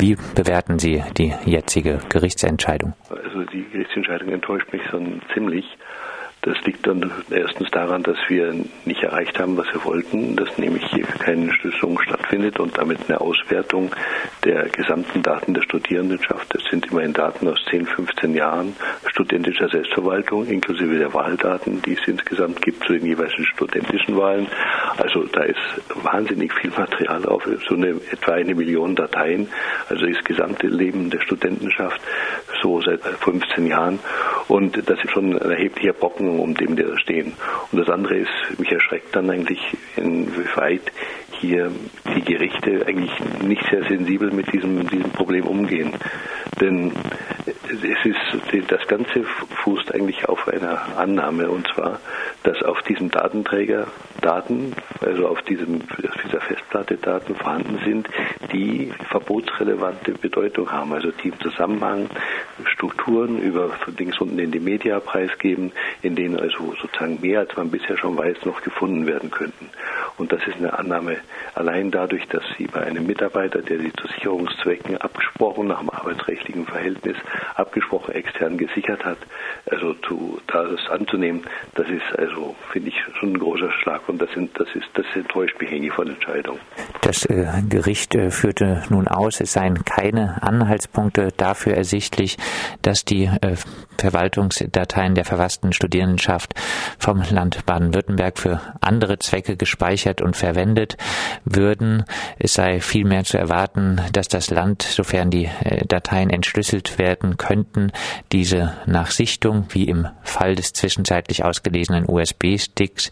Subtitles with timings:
[0.00, 2.94] Wie bewerten Sie die jetzige Gerichtsentscheidung?
[3.10, 5.64] Also die Gerichtsentscheidung enttäuscht mich so ziemlich.
[6.48, 8.54] Das liegt dann erstens daran, dass wir
[8.86, 13.20] nicht erreicht haben, was wir wollten, dass nämlich hier keine Schlüsselung stattfindet und damit eine
[13.20, 13.94] Auswertung
[14.44, 16.46] der gesamten Daten der Studierendenschaft.
[16.54, 18.74] Das sind immerhin Daten aus 10, 15 Jahren
[19.08, 24.46] studentischer Selbstverwaltung, inklusive der Wahldaten, die es insgesamt gibt zu den jeweiligen studentischen Wahlen.
[24.96, 25.58] Also da ist
[26.02, 29.48] wahnsinnig viel Material drauf, so eine, etwa eine Million Dateien,
[29.90, 32.00] also das gesamte Leben der Studentenschaft,
[32.62, 33.98] so seit 15 Jahren.
[34.48, 37.34] Und das ist schon ein erheblicher Brocken, um dem wir stehen.
[37.70, 39.60] Und das andere ist, mich erschreckt dann eigentlich,
[39.96, 40.90] inwieweit
[41.40, 41.70] hier
[42.16, 45.92] die Gerichte eigentlich nicht sehr sensibel mit diesem, diesem Problem umgehen.
[46.60, 46.92] Denn
[47.46, 49.24] es ist, das Ganze
[49.62, 52.00] fußt eigentlich auf einer Annahme, und zwar,
[52.42, 53.86] dass auf diesem Datenträger
[54.20, 58.08] Daten, also auf diesem, auf dieser Festplatte Daten vorhanden sind,
[58.52, 62.08] die verbotsrelevante Bedeutung haben, also die im Zusammenhang
[62.64, 65.72] Strukturen über links unten in die Media preisgeben,
[66.02, 69.70] in denen also sozusagen mehr als man bisher schon weiß, noch gefunden werden könnten.
[70.18, 71.16] Und das ist eine Annahme
[71.54, 76.66] allein dadurch, dass Sie bei einem Mitarbeiter, der Sie zu Sicherungszwecken abgesprochen nach dem arbeitsrechtlichen
[76.66, 77.16] Verhältnis
[77.54, 79.18] abgesprochen extern gesichert hat,
[79.70, 81.42] also zu, das anzunehmen,
[81.74, 85.06] das ist also, finde ich, schon ein großer Schlag und das, sind, das, ist, das
[85.14, 86.58] enttäuscht mich eigentlich von Entscheidung.
[87.02, 92.36] Das äh, Gericht äh, führte nun aus, es seien keine Anhaltspunkte dafür ersichtlich,
[92.82, 93.56] dass die äh,
[93.98, 96.54] Verwaltungsdateien der verfassten Studierendenschaft
[96.98, 100.96] vom Land Baden-Württemberg für andere Zwecke gespeichert und verwendet
[101.44, 102.04] würden.
[102.38, 107.92] Es sei vielmehr zu erwarten, dass das Land, sofern die äh, Dateien entschlüsselt werden könnten,
[108.32, 113.10] diese nach Sichtung, wie im Fall des zwischenzeitlich ausgelesenen USB-Sticks,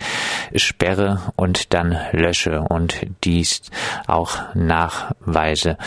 [0.55, 3.63] sperre und dann lösche und dies
[4.07, 5.79] auch nachweise.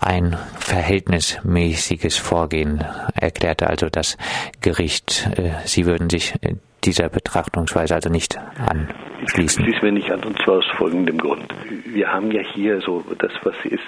[0.00, 4.16] Ein verhältnismäßiges Vorgehen erklärte also das
[4.60, 5.28] Gericht.
[5.36, 9.64] Äh, Sie würden sich äh, dieser Betrachtungsweise also nicht anschließen.
[9.64, 11.46] Schließen wir nicht an, und zwar aus folgendem Grund.
[11.86, 13.80] Wir haben ja hier so, das was ist,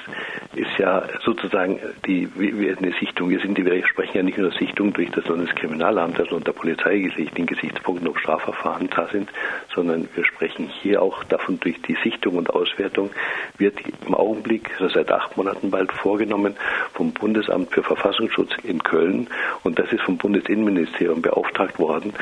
[0.54, 3.30] ist ja sozusagen die, eine Sichtung.
[3.30, 8.08] Wir, sind, wir sprechen ja nicht nur Sichtung durch das Landeskriminalamt, also unter polizeigeschichtlichen Gesichtspunkten,
[8.08, 9.28] ob Strafverfahren da sind,
[9.74, 13.10] sondern wir sprechen hier auch davon, durch die Sichtung und Auswertung
[13.58, 13.74] wird
[14.06, 16.54] im Augenblick, also seit acht Monaten bald vorgenommen,
[16.92, 19.28] vom Bundesamt für Verfassungsschutz in Köln
[19.62, 22.12] und das ist vom Bundesinnenministerium beauftragt worden,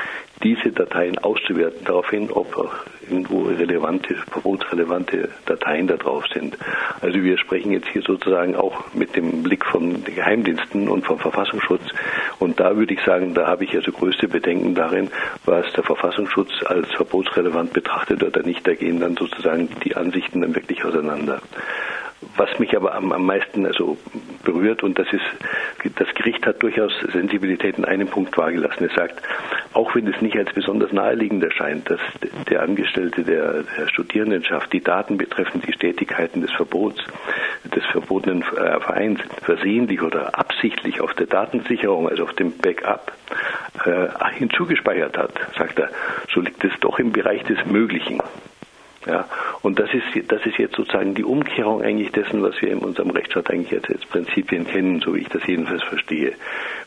[0.43, 2.71] diese Dateien auszuwerten, daraufhin, ob
[3.09, 6.57] irgendwo relevante, verbotsrelevante Dateien da drauf sind.
[7.01, 11.19] Also wir sprechen jetzt hier sozusagen auch mit dem Blick von den Geheimdiensten und vom
[11.19, 11.83] Verfassungsschutz.
[12.39, 15.11] Und da würde ich sagen, da habe ich also größte Bedenken darin,
[15.45, 18.67] was der Verfassungsschutz als verbotsrelevant betrachtet oder nicht.
[18.67, 21.41] Da gehen dann sozusagen die Ansichten dann wirklich auseinander.
[22.37, 23.99] Was mich aber am, am meisten also
[24.45, 25.25] berührt und das ist,
[25.97, 28.87] das Gericht hat durchaus Sensibilität in einem Punkt wahrgelassen.
[28.87, 29.23] Es sagt,
[29.73, 32.01] auch wenn es nicht als besonders naheliegend erscheint, dass
[32.49, 37.03] der Angestellte der, der Studierendenschaft die Daten betreffend die Stetigkeiten des Verbots,
[37.65, 43.13] des verbotenen äh, Vereins versehentlich oder absichtlich auf der Datensicherung, also auf dem Backup,
[43.85, 45.91] äh, hinzugespeichert hat, sagt er,
[46.33, 48.21] so liegt es doch im Bereich des Möglichen.
[49.07, 49.29] Ja,
[49.63, 53.11] und das ist, das ist jetzt sozusagen die Umkehrung eigentlich dessen, was wir in unserem
[53.11, 56.35] Rechtsstaat eigentlich jetzt als Prinzipien kennen, so wie ich das jedenfalls verstehe.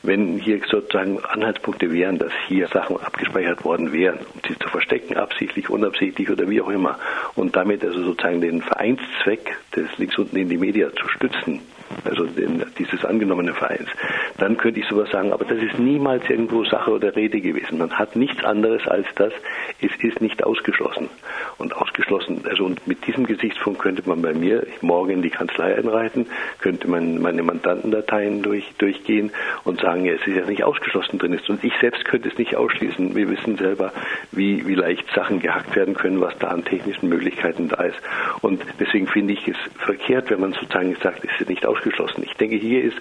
[0.02, 5.18] Wenn hier sozusagen Anhaltspunkte wären, dass hier Sachen abgespeichert worden wären, um sie zu verstecken,
[5.18, 6.98] absichtlich, unabsichtlich oder wie auch immer,
[7.36, 11.62] und damit also sozusagen den Vereinszweck des links unten in die Media zu stützen,
[12.04, 13.90] also den, dieses angenommene Vereins,
[14.38, 17.78] dann könnte ich sowas sagen, aber das ist niemals irgendwo Sache oder Rede gewesen.
[17.78, 19.34] Man hat nichts anderes als das,
[19.82, 21.10] es ist nicht ausgeschlossen.
[21.58, 25.76] Und ausgeschlossen, also und mit diesem Gesichtspunkt könnte man bei mir morgen in die Kanzlei
[25.76, 26.28] einreiten,
[26.60, 29.32] könnte man meine Mandantendateien durch, durchgehen
[29.64, 31.50] und sagen, ja, es ist ja nicht ausgeschlossen drin ist.
[31.50, 33.16] Und ich selbst könnte es nicht ausschließen.
[33.16, 33.92] Wir wissen selber,
[34.32, 38.00] wie, wie leicht Sachen gehackt werden können, was da an technischen Möglichkeiten da ist.
[38.42, 41.75] Und deswegen finde ich es verkehrt, wenn man sozusagen sagt, es ist nicht ausgeschlossen.
[42.24, 42.98] Ich denke, hier ist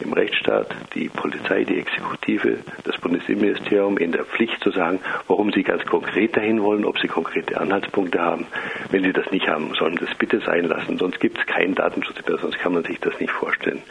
[0.00, 5.62] im Rechtsstaat die Polizei, die Exekutive, das Bundesinnenministerium in der Pflicht zu sagen, warum sie
[5.62, 8.46] ganz konkret dahin wollen, ob sie konkrete Anhaltspunkte haben.
[8.90, 11.74] Wenn sie das nicht haben, sollen sie das bitte sein lassen, sonst gibt es keinen
[11.74, 13.82] Datenschutz mehr, sonst kann man sich das nicht vorstellen.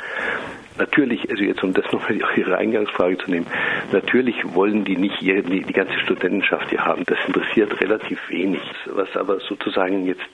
[0.78, 3.48] Natürlich, also jetzt um das nochmal Ihre Eingangsfrage zu nehmen,
[3.92, 7.04] natürlich wollen die nicht die, die ganze Studentenschaft hier haben.
[7.06, 8.62] Das interessiert relativ wenig.
[8.86, 10.30] Was aber sozusagen jetzt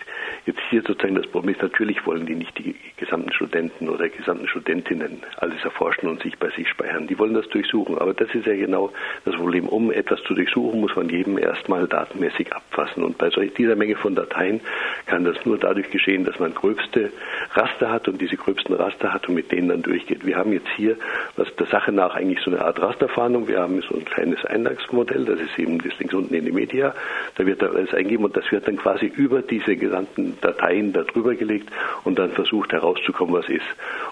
[0.45, 4.48] jetzt hier sozusagen das Problem ist, natürlich wollen die nicht die gesamten Studenten oder gesamten
[4.48, 7.07] Studentinnen alles erforschen und sich bei sich speichern.
[7.07, 7.98] Die wollen das durchsuchen.
[7.98, 8.92] Aber das ist ja genau
[9.25, 9.68] das Problem.
[9.68, 13.04] Um etwas zu durchsuchen, muss man jedem erstmal datenmäßig abfassen.
[13.04, 14.62] Und bei solch dieser Menge von Dateien
[15.06, 17.12] kann das nur dadurch geschehen, dass man gröbste
[17.56, 20.26] Raster hat und diese gröbsten Raster hat und mit denen dann durchgeht.
[20.26, 20.98] Wir haben jetzt hier,
[21.36, 23.48] was der Sache nach eigentlich so eine Art Rasterfahndung.
[23.48, 26.94] Wir haben so ein kleines Einlagsmodell, das ist eben das links unten in die Media.
[27.36, 31.36] Da wird da alles eingeben und das wird dann quasi über diese gesamten Dateien darüber
[31.36, 31.70] gelegt
[32.04, 33.62] und dann versucht herauszukommen, was ist.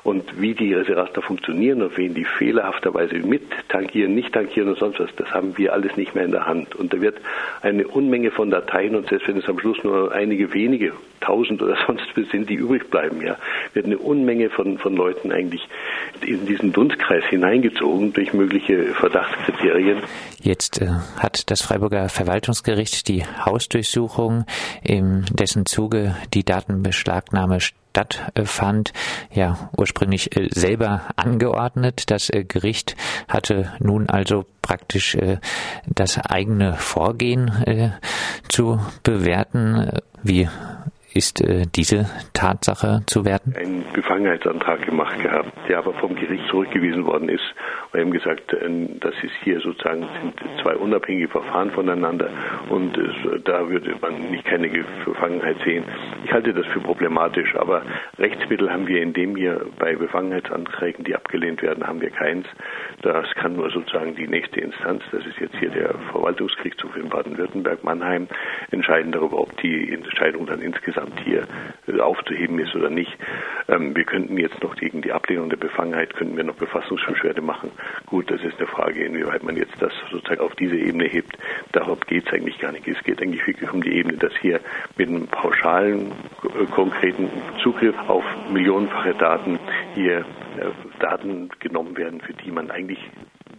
[0.04, 5.00] Und wie die Raster funktionieren und wen die fehlerhafterweise mit tankieren, nicht tankieren und sonst
[5.00, 6.76] was, das haben wir alles nicht mehr in der Hand.
[6.76, 7.20] Und da wird
[7.62, 11.78] eine Unmenge von Dateien und selbst wenn es am Schluss nur einige wenige, tausend oder
[11.88, 13.31] sonst sind, die übrig bleiben, ja,
[13.74, 15.68] wird eine Unmenge von, von Leuten eigentlich
[16.26, 20.00] in diesen Dunstkreis hineingezogen durch mögliche Verdachtskriterien.
[20.42, 20.88] Jetzt äh,
[21.18, 24.46] hat das Freiburger Verwaltungsgericht die Hausdurchsuchung,
[24.84, 27.60] in dessen Zuge die Datenbeschlagnahme
[27.92, 28.94] stattfand,
[29.34, 32.10] ja ursprünglich äh, selber angeordnet.
[32.10, 32.96] Das äh, Gericht
[33.28, 35.38] hatte nun also praktisch äh,
[35.88, 37.90] das eigene Vorgehen äh,
[38.48, 39.92] zu bewerten.
[40.24, 40.48] Wie
[41.14, 43.54] ist äh, diese Tatsache zu werten?
[43.56, 47.44] Einen Befangenheitsantrag gemacht gehabt, der aber vom Gericht zurückgewiesen worden ist.
[47.92, 48.70] Wir haben gesagt, äh,
[49.00, 50.08] das ist hier sozusagen
[50.62, 52.30] zwei unabhängige Verfahren voneinander
[52.70, 54.70] und es, da würde man nicht keine
[55.06, 55.84] Befangenheit sehen.
[56.24, 57.82] Ich halte das für problematisch, aber
[58.18, 62.46] Rechtsmittel haben wir in dem hier bei Befangenheitsanträgen, die abgelehnt werden, haben wir keins.
[63.02, 68.28] Das kann nur sozusagen die nächste Instanz, das ist jetzt hier der Verwaltungsgerichtshof in Baden-Württemberg-Mannheim,
[68.72, 71.48] entscheiden darüber, ob die Entscheidung dann insgesamt insgesamt hier
[71.88, 73.18] äh, aufzuheben ist oder nicht.
[73.68, 77.72] Ähm, wir könnten jetzt noch gegen die Ablehnung der Befangenheit könnten wir noch Befassungsbeschwerde machen.
[78.06, 81.38] Gut, das ist eine Frage, inwieweit man jetzt das sozusagen auf diese Ebene hebt.
[81.72, 82.88] Darum geht es eigentlich gar nicht.
[82.88, 84.60] Es geht eigentlich wirklich um die Ebene, dass hier
[84.98, 86.12] mit einem pauschalen,
[86.44, 87.30] äh, konkreten
[87.62, 89.60] Zugriff auf millionenfache Daten
[89.96, 90.66] hier äh,
[91.00, 93.00] Daten genommen werden, für die man eigentlich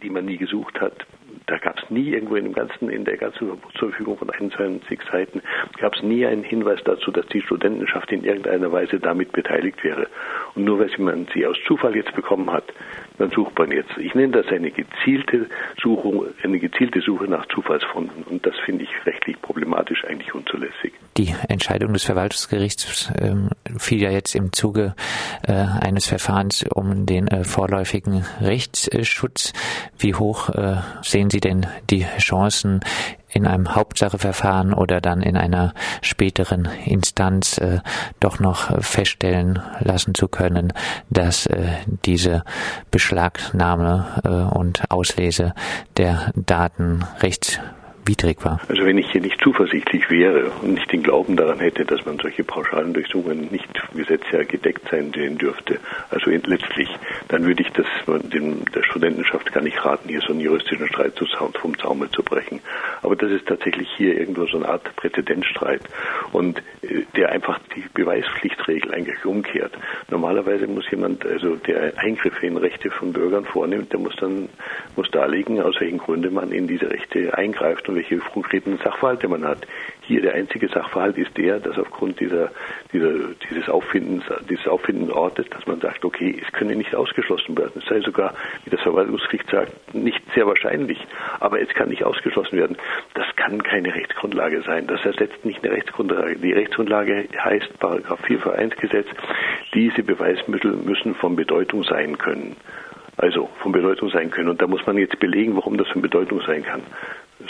[0.03, 1.07] die man nie gesucht hat,
[1.53, 5.43] da gab es nie irgendwo in dem ganzen, in der ganzen Verfügung von 21 Seiten,
[5.79, 10.07] gab es nie einen Hinweis dazu, dass die Studentenschaft in irgendeiner Weise damit beteiligt wäre.
[10.55, 12.65] Und nur weil man sie aus Zufall jetzt bekommen hat,
[13.19, 13.91] dann sucht man jetzt.
[13.99, 15.47] Ich nenne das eine gezielte
[15.83, 18.23] Suchung, eine gezielte Suche nach Zufallsfunden.
[18.23, 19.42] Und das finde ich rechtlich
[19.93, 20.93] problematisch, eigentlich unzulässig.
[21.17, 24.95] Die Entscheidung des Verwaltungsgerichts ähm, fiel ja jetzt im Zuge
[25.47, 29.53] äh, eines Verfahrens um den äh, vorläufigen Rechtsschutz.
[29.99, 32.81] Wie hoch äh, sehen Sie denn die Chancen,
[33.35, 35.73] in einem Hauptsacheverfahren oder dann in einer
[36.03, 37.81] späteren Instanz äh,
[38.21, 40.75] doch noch feststellen lassen zu können,
[41.09, 42.45] dass äh, diese
[42.91, 45.55] Beschlagnahme äh, und Auslese
[45.97, 47.59] der Daten rechts
[48.05, 48.61] widrig war.
[48.69, 52.19] Also wenn ich hier nicht zuversichtlich wäre und nicht den Glauben daran hätte, dass man
[52.19, 55.79] solche pauschalen Durchsuchungen nicht gesetzlich gedeckt sein dürfte,
[56.11, 56.89] also letztlich,
[57.29, 61.13] dann würde ich das dem, der Studentenschaft gar nicht raten, hier so einen juristischen Streit
[61.61, 62.61] vom Zaume zu brechen.
[63.03, 65.83] Aber das ist tatsächlich hier irgendwo so eine Art Präzedenzstreit
[66.33, 69.73] und äh, der einfach die Beweispflichtregel eigentlich umkehrt.
[70.11, 74.49] Normalerweise muss jemand, also der Eingriffe in Rechte von Bürgern vornimmt, der muss dann
[74.97, 79.67] muss darlegen, aus welchen Gründen man in diese Rechte eingreift welche konkreten Sachverhalte man hat.
[80.03, 82.51] Hier der einzige Sachverhalt ist der, dass aufgrund dieser,
[82.93, 83.13] dieser,
[83.49, 87.73] dieses Auffindens, dieses Auffindens Ortes, dass man sagt, okay, es könne nicht ausgeschlossen werden.
[87.83, 88.35] Es sei sogar,
[88.65, 90.99] wie das Verwaltungsgericht sagt, nicht sehr wahrscheinlich,
[91.41, 92.77] aber es kann nicht ausgeschlossen werden.
[93.15, 94.87] Das kann keine Rechtsgrundlage sein.
[94.87, 96.37] Das ersetzt nicht eine Rechtsgrundlage.
[96.37, 99.07] Die Rechtsgrundlage heißt Paragraph 4 Vereinsgesetz,
[99.75, 102.57] diese Beweismittel müssen von Bedeutung sein können
[103.19, 104.49] also von Bedeutung sein können.
[104.49, 106.83] Und da muss man jetzt belegen, warum das von Bedeutung sein kann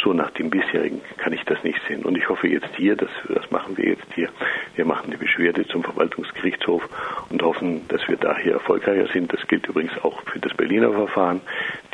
[0.03, 2.05] so nach dem bisherigen kann ich das nicht sehen.
[2.05, 4.29] Und ich hoffe jetzt hier, dass, das machen wir jetzt hier,
[4.75, 6.83] wir machen eine Beschwerde zum Verwaltungsgerichtshof
[7.31, 9.33] und hoffen, dass wir da hier erfolgreicher sind.
[9.33, 11.41] Das gilt übrigens auch für das Berliner Verfahren.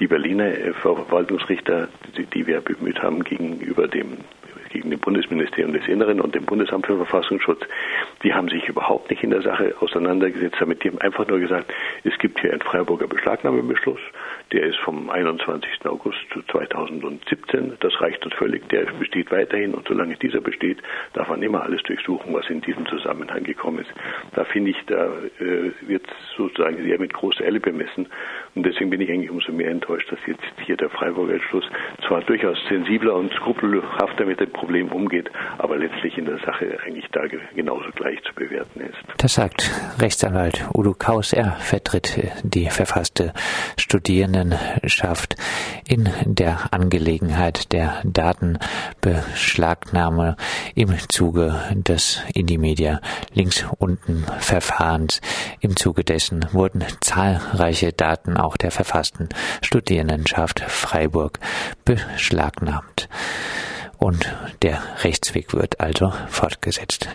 [0.00, 4.18] Die Berliner äh, Verwaltungsrichter, die, die wir bemüht haben gegenüber dem
[4.68, 7.62] gegen dem Bundesministerium des Inneren und dem Bundesamt für Verfassungsschutz,
[8.22, 10.82] die haben sich überhaupt nicht in der Sache auseinandergesetzt damit.
[10.82, 11.72] Die haben einfach nur gesagt,
[12.04, 14.00] es gibt hier einen Freiburger Beschlagnahmebeschluss,
[14.52, 15.84] der ist vom 21.
[15.84, 16.18] August
[16.50, 17.74] 2017.
[17.80, 18.68] Das reicht uns völlig.
[18.70, 20.78] Der besteht weiterhin und solange dieser besteht,
[21.12, 23.90] darf man immer alles durchsuchen, was in diesem Zusammenhang gekommen ist.
[24.34, 25.06] Da finde ich, da
[25.38, 26.06] äh, wird
[26.36, 28.08] sozusagen sehr mit großer Elle bemessen.
[28.54, 31.68] Und deswegen bin ich eigentlich umso mehr enttäuscht, dass jetzt hier der Freiburger Entschluss
[32.06, 37.06] zwar durchaus sensibler und skrupelhafter mit dem Problem umgeht, aber letztlich in der Sache eigentlich
[37.12, 38.96] da genauso gleich zu bewerten ist.
[39.18, 41.32] Das sagt Rechtsanwalt Udo Kaus.
[41.32, 43.32] Er vertritt die verfasste
[43.76, 45.36] Studierendenschaft
[45.86, 50.36] in der Angelegenheit der Datenbeschlagnahme
[50.74, 53.00] im Zuge des Indimedia
[53.32, 55.20] links unten Verfahrens.
[55.60, 59.28] Im Zuge dessen wurden zahlreiche Daten auch der verfassten
[59.62, 61.40] Studierendenschaft Freiburg
[61.84, 63.08] beschlagnahmt.
[63.98, 67.06] Und der Rechtsweg wird also fortgesetzt.